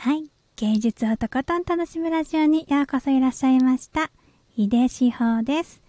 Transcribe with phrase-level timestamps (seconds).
[0.00, 0.30] はい。
[0.54, 4.12] 芸術をとことん楽しむラジオにようこそいらっしゃいました。
[4.56, 5.82] 秀志保です。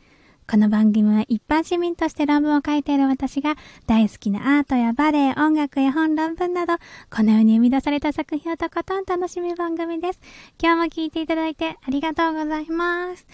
[0.49, 3.53] この番組は一般市民として論文を書いている私が
[3.85, 6.77] 大好きなアートやバレエ、音楽、絵本、論文など、
[7.15, 10.19] このように生み出された作品をとことん楽しむ番組です。
[10.59, 13.27] 今日も聴いていただいてありがとうございます。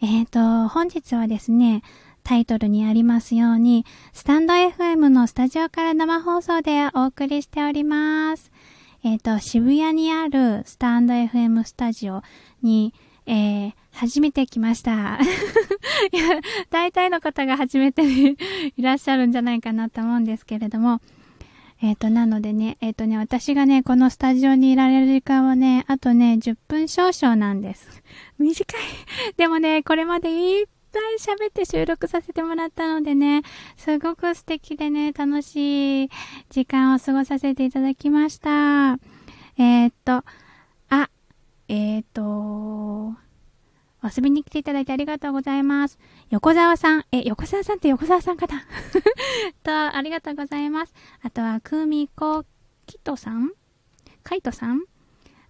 [0.00, 1.82] えっ、ー、と、本日はですね、
[2.22, 8.52] タイトルにありますように、スタンド FM のスタジオから生放送でお送りしております。
[9.02, 12.22] えっ、ー、と、渋谷にあるスタンド FM スタジオ
[12.62, 12.92] に、
[13.26, 15.18] えー、初めて来ました。
[16.12, 18.02] いや、大体の方が初めて
[18.76, 21.00] いらっしゃるんじゃないかなと思うんですけれども、
[21.82, 28.02] えっ、ー、と、なのでね、えっ、ー、とね、私がね、このスタジオにいられる時間はね、あとね、10分少々なんです。
[28.38, 28.80] 短い。
[29.38, 33.42] でもね、これまでいっぱい喋って収録させてもらったのでね、
[33.76, 36.10] すごく素敵でね、楽しい
[36.50, 38.98] 時間を過ごさせていただきました。
[39.56, 40.24] えー、っと、
[40.88, 41.10] あ、
[41.68, 43.14] えー、っと、
[44.02, 45.98] 遊びに来ていただいてありがとうございます。
[46.30, 48.62] 横澤さん、え、横澤さんって横澤さんかな？
[49.62, 50.94] と、ありがとうございます。
[51.22, 52.44] あとは、くみこ
[52.86, 53.52] きとさん？
[54.22, 54.84] かいとさん？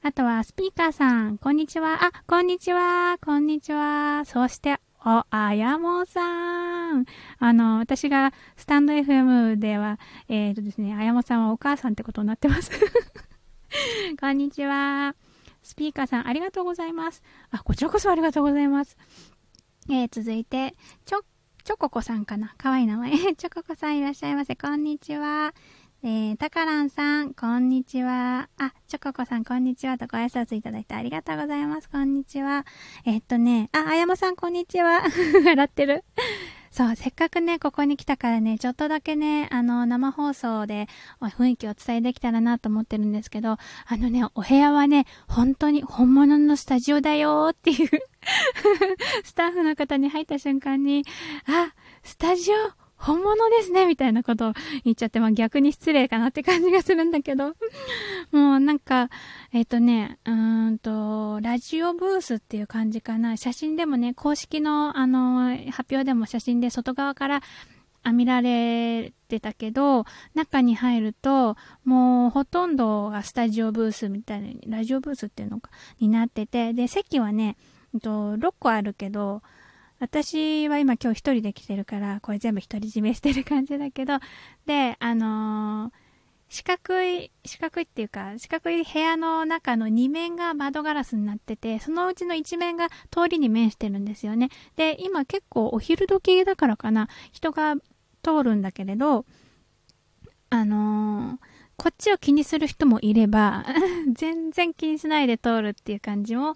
[0.03, 2.05] あとは、スピーカーさん、こんにちは。
[2.05, 3.19] あ、こんにちは。
[3.25, 4.25] こんにちは。
[4.25, 7.07] そうして、お、あやもさん。
[7.39, 9.99] あの、私がスタンド FM では、
[10.29, 12.71] えっ、ー、とですね、あやもさんはお母さんってことになってます。
[14.21, 15.15] こんにちは。
[15.63, 17.23] スピーカーさん、ありがとうございます。
[17.51, 18.99] あ、こちらこそありがとうございます。
[19.89, 20.75] えー、続いて、
[21.07, 21.23] ちょ、
[21.65, 23.11] ちょここさんかなかわいい名前。
[23.37, 24.55] ちょここさんいらっしゃいませ。
[24.57, 25.55] こんにちは。
[26.03, 28.49] えー、たからんさん、こんにちは。
[28.57, 29.99] あ、チョココさん、こんにちは。
[29.99, 31.91] とご挨拶いただいてありがとうございます。
[31.91, 32.65] こんにちは。
[33.05, 35.03] えー、っとね、あ、あやまさん、こんにちは。
[35.45, 36.03] 笑ってる。
[36.71, 40.89] そう、せっかくね、ここに来たからね、ちょっとだけね、あの、生放送で
[41.21, 43.59] 雰囲気をお伝えできたらなと思ってるんですけど、あ
[43.91, 47.91] のね、お部屋はね、本当に本物のスタジオだよーっていう
[49.23, 51.05] スタッフの方に入った瞬間に、
[51.47, 54.53] あ、スタジオ本物ですねみたいなことを
[54.85, 57.55] 言っちゃって、まあ逆に失礼かなって感じがするんだけど。
[58.31, 59.09] もうなんか、
[59.53, 63.39] えっ、ー、とね、うーんと、ラジオブースっていう感じかな。
[63.39, 67.43] 写真でもね、公式のあの、発表でも写真で外側から
[68.13, 77.57] 見られてたけど、中に入ると、もうほとんどがスタジオブースみたいな、ラジオブースっていうのか、になってて、で、席はね、
[77.95, 79.43] えっと6個あるけど、
[80.01, 84.15] 私は今今日一人で来てるから、これ全部独り占めしてる感じだけど、
[84.65, 85.93] で、あのー、
[86.49, 94.49] 四角い、四角いっていうか、四角い部屋の中の2面が窓ガラスになってて、そのうちの1面が通りに面してるんですよね。
[94.75, 97.77] で、今結構お昼時だからかな、人が
[98.23, 99.27] 通るんだけれど、
[100.49, 101.39] あのー、
[101.77, 103.67] こっちを気にする人もいれば、
[104.13, 106.55] 全然気にしないで通るっていう感じも、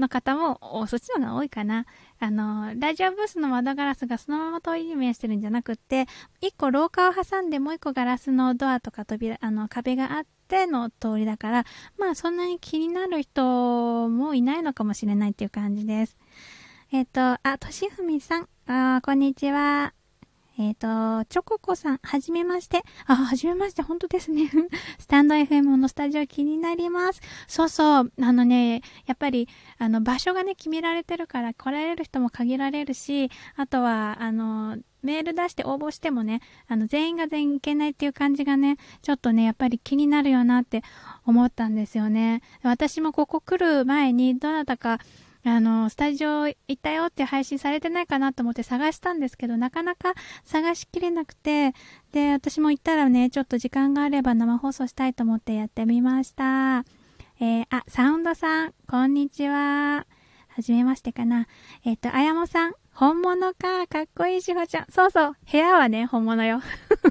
[0.00, 1.86] の方も、そっちの方が多いかな。
[2.18, 6.06] あの、ラジオブースの窓ガラスがそのまま通りに面してるんじゃなくって、
[6.40, 11.64] 一個廊下を挟んでもう一個ガラスのドアとか扉、あの、壁があっての通りだから、
[11.98, 16.16] まあそんなに気になる人もいないのかもしれないっていう感じです。
[16.90, 18.48] えっ、ー、と、あ、としふみさん。
[18.66, 19.97] あ、こんにちは。
[20.58, 22.82] えっ、ー、と、チョココさん、はじめまして。
[23.06, 24.50] あ、はじめまして、本当ですね。
[24.98, 27.20] スタンド FM のスタジオ気になります。
[27.46, 29.48] そうそう、あのね、やっぱり、
[29.78, 40.82] あの、場所がね、決められてるから来られる人も限られるし、あとは、あの、メール出して応募してもね、あの、全員が全員いけないっていう感じがね、ちょっとね、やっぱり気になるよなって
[41.24, 42.42] 思ったんですよね。
[42.62, 44.98] 私もここ来る前に、どなたか、
[45.48, 50.14] あの、スタジオ行ったよって配信されてないかなと思って探したんですけど、なかなか
[50.44, 51.72] 探しきれなくて、
[52.12, 56.84] で、私も行ったらね、ちょっと時間があれば生放送したいと思ってやってみました。
[57.40, 60.06] えー、あ、サウンドさん、こんにちは。
[60.48, 61.46] はじめましてかな。
[61.84, 63.86] えっ、ー、と、あやもさん、本物か。
[63.86, 64.86] かっこいいしほちゃん。
[64.90, 65.36] そうそう。
[65.50, 66.60] 部屋はね、本物よ。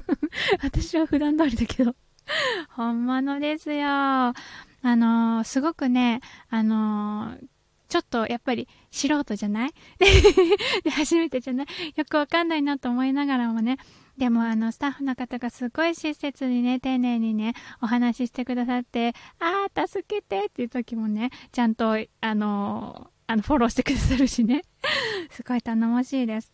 [0.62, 1.96] 私は普段通りだけど。
[2.70, 3.88] 本物ですよ。
[3.88, 4.34] あ
[4.82, 6.20] のー、すごくね、
[6.50, 7.46] あのー、
[7.88, 9.72] ちょっとやっぱり素人じゃない？
[10.84, 11.66] で、初めてじゃない？
[11.96, 13.78] よくわかんないなと思いながらもね。
[14.18, 24.62] でもあの、スタッフの方がすごい親切にね、丁寧にね、お話ししてくださって、あー、助けてっていう時もね、ちゃんと、あの、あの、フォローしてくださるしね。
[25.30, 26.52] すごい頼もしいです。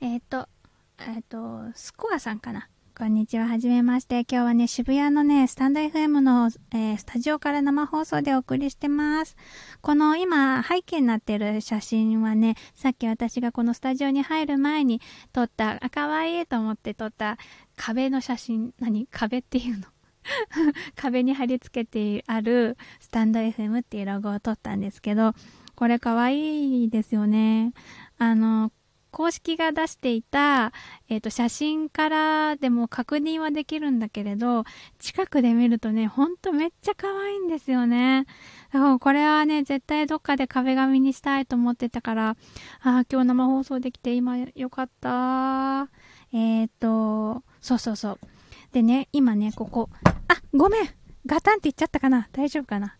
[0.00, 0.48] えっ、ー、と、
[0.98, 2.68] えっ、ー、と、スコアさんかな？
[3.02, 4.20] こんにちは、はじめまして。
[4.20, 9.36] 今日はね、渋谷のね、スタンド FM の、えー、スタジオから生放送でお送りしてます。
[9.80, 15.00] この今、背景になってる写真はね、さっき私がこのスタジオに入る前に
[15.32, 17.38] 撮った、あ、かわいいと思って撮った
[17.74, 19.88] 壁の写真、何壁っていうの？
[20.94, 25.34] 壁に貼り付けてあるスタンド FM っていうロゴを撮ったんですけど、
[25.74, 27.72] これかわいいですよね。
[28.18, 28.70] あの、
[29.12, 30.72] 公式が出していた、
[31.08, 34.64] えっ、ー、と、写真からでも確認はできるんだけれど、
[34.98, 38.26] 近くで見るとね、ほんとめっちゃ可愛いんですよね。
[38.72, 42.34] だからこれはね、絶対どっかで壁紙にしたいと思ってたから、あ
[42.80, 45.90] あ、今日生放送できて今よかった。
[46.32, 48.18] えっ、ー、と、そうそうそう。
[48.72, 49.90] でね、今ね、ここ、
[50.28, 50.88] あ、ごめん
[51.26, 52.96] ガタンって言っちゃったかな大丈夫かな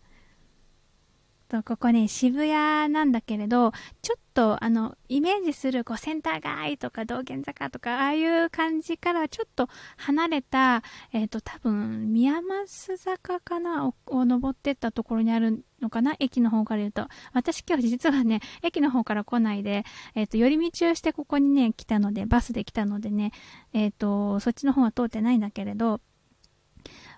[1.53, 3.71] と、ここね、渋谷なんだけれど、
[4.01, 10.83] ちょっと、あの、イメージする、こう、センター街とか道玄坂とか、ああいう感じからちょっと離れた、
[11.13, 17.07] え、ー、と、多分、宮益坂かなをを登っていったところにあるのかな駅の方から言うと。
[17.33, 19.85] 私今日実はね、駅の方から来ないで、
[20.15, 23.31] え、ー、と、寄り道をしてここにね、来たので、バスで来たのでね、
[23.73, 26.01] えっ、ー、と、そっちの方は通ってないんだけれど、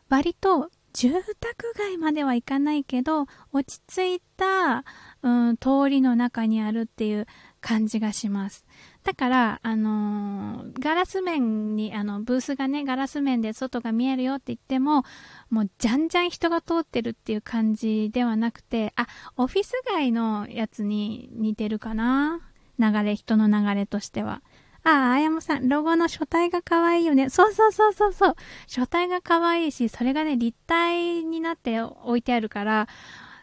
[0.10, 4.86] 割と住宅街までは行かないけど、落ち着いた、
[5.26, 7.26] うん、通りの中にあるっていう
[7.60, 8.64] 感じがします。
[9.04, 15.04] だから、あのー、ガラス面に、あの、ブースがね、ガラス面で外が見えるよって言っても、
[15.50, 22.42] もう、じゃんじゃん人が通ってるっていう感じではなくて、あ、オフィス街のやつに似てるかな？
[22.78, 24.44] 流れ、人の流れとしては。
[24.84, 27.32] ああ、あやもさん、ロゴの書体が可愛いよね。
[27.32, 28.36] そうそうそうそうそう。
[28.68, 32.88] 書体が可愛いし、それがね、立体になって置いてあるから、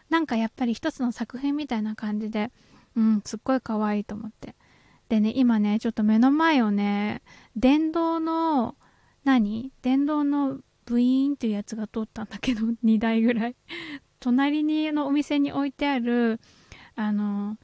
[0.09, 2.51] なんかやっぱり一つの作品みたいな感じで、
[2.95, 4.55] うん、すっごい可愛いと思って。
[5.09, 7.21] でね、今ね、ちょっと目の前をね、
[7.55, 8.75] 電動の、
[9.23, 9.71] 何？
[9.81, 13.55] 電動のブイーンっていうやつが通ったんだけど、 2台ぐらい。
[14.19, 16.39] 隣にのお店に置いてある、
[16.95, 17.57] あの、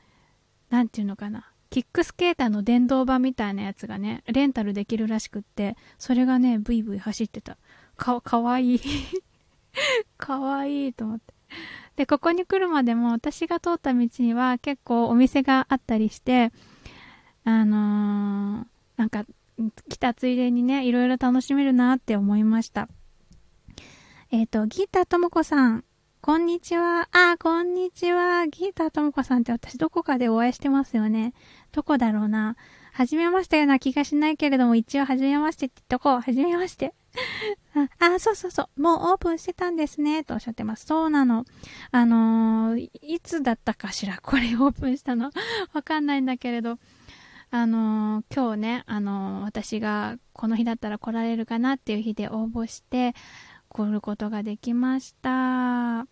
[0.70, 1.52] なんていうのかな。
[1.70, 7.58] キックスケーターの電動版みたいなやつがね、レンタルできるらしくって、それがね、ブイブイ走ってた。
[7.96, 8.82] か、かわいい。
[10.18, 11.34] かわいいと思って。
[12.00, 16.54] で、ここに来るまでも私が通った道には結構お店があったりして、
[17.44, 18.66] あのー、
[18.96, 19.26] なんか、
[19.90, 22.88] 来たついでにね、いろいろ楽しめるなって思いました。
[24.32, 25.84] えっ、ー、と、ギーターともこさん、
[26.22, 27.10] こんにちは。
[27.12, 28.48] あ、こんにちは。
[28.48, 31.34] ギーターともこさんって私どこかでお会いしてますよね。
[31.74, 32.56] どこだろうな。
[32.94, 36.22] はじめましたような気がしないけれども、一応はじめましてって言っとこう。
[36.22, 36.94] はじめまして。
[37.84, 38.82] あ、あ、そうそうそう。
[38.82, 40.24] もうオープンしてたんですね。
[40.24, 40.86] とおっしゃってます。
[40.86, 41.46] そうなの。
[41.92, 44.20] あのー、いつだったかしら。
[44.22, 45.32] これ オープンしたの。
[45.74, 46.80] わかんないんだけれど。
[47.52, 53.16] あのー、今日ね、あのー、私がこの日だったら来られるかなっていう日で応募して、
[53.70, 56.08] 来ることができました。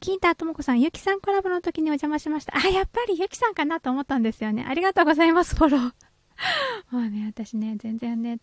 [0.00, 2.56] キータともこさん、ゆきさんコラボの時にお邪魔しました。
[2.56, 4.64] あ、やっぱりゆきさんかなと思ったんですよね。
[4.66, 5.92] ありがとうございます、フォロー。
[6.90, 8.38] もうね、私ね、全然ね、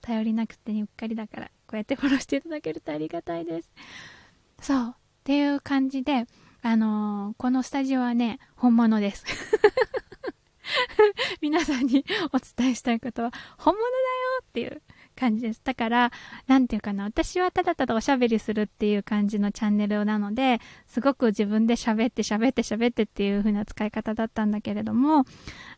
[0.00, 3.70] 頼りなくてうっかりだから、こうやってフォローしていただけるとありがたいです。
[4.60, 4.88] そう。
[4.88, 6.26] っていう感じで、
[6.62, 9.24] あのー、このスタジオはね、本物です。
[11.40, 13.94] 皆さんにお伝えしたいことは、本物だよ
[14.42, 14.82] っていう
[15.14, 15.60] 感じです。
[15.62, 16.12] だから、
[16.48, 25.24] なんていうかな、私はただただおしゃべりするっていう感じのチャンネルなので、すごく自分で喋って喋って喋ってっていう風な使い方だったんだけれども、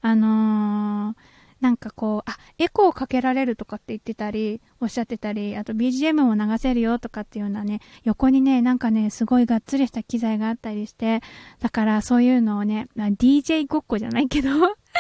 [0.01, 1.17] あのー、
[1.63, 11.21] なんかこう、あ、エコーをかけられるとかって言ってたり、おっしゃってたり、あと BGM も流せるよとかっていうようなね、横にね、なんかね、すごいがっつりした機材があったりして、
[11.61, 14.51] だからそういうのをね、DJ ごっこじゃないけど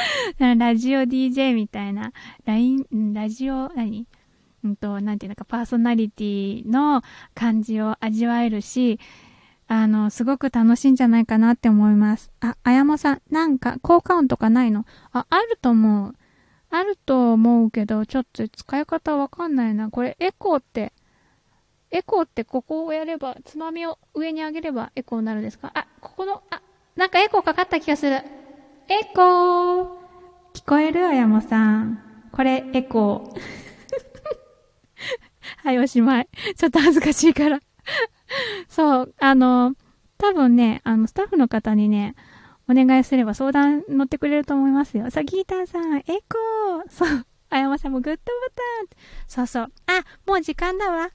[0.39, 2.13] ラジオ DJ みたいな、
[2.45, 4.07] ライン、ラジオ、何？
[4.65, 7.03] うんと、なんていうのか、パーソナリティの
[7.35, 9.01] 感じを味わえるし、
[9.67, 12.31] あの、すごく楽しいんじゃないかなって思います。
[12.41, 14.85] あ、あやもさん、なんか、効果音とかないの？
[15.11, 16.15] あ、あると思う。
[16.75, 19.91] あると思うけど、ちょっと使い方わかんないな。
[19.91, 20.95] これ、エコーって、
[21.91, 25.71] エコーってここをやれば、つまみを上に上げればエコーになるんですか？
[25.75, 26.63] あ、ここの、あ、
[26.97, 28.17] なんかエコーかかった気がする。
[28.89, 29.87] エコー
[30.55, 32.03] 聞こえるあやもさん。
[32.33, 33.41] これ、エコー。
[35.63, 36.29] はい、おしまい。
[36.57, 37.61] ちょっと恥ずかしいから
[38.69, 39.75] そう、あの、
[40.17, 42.15] 多分ね、あの、スタッフの方にね、
[42.69, 45.11] お願いすれば相談乗ってくれると思いますよ。
[45.11, 48.23] さあ、ギーターさん、エコーそう、あやまさんもグッドボ
[48.55, 49.73] タンそうそう。
[49.87, 51.11] あ、もう時間だわ。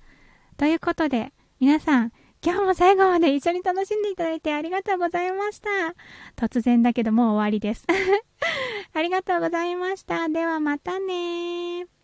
[0.57, 2.11] ということで、皆さん、
[2.43, 5.69] 今日も最後まで一緒に楽しんでいただいてありがとうございました。
[6.35, 7.85] 突然だけどもう終わりです。
[8.93, 10.29] ありがとうございました。
[10.29, 11.96] ではまたね